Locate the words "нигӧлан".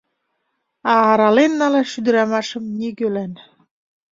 2.77-3.31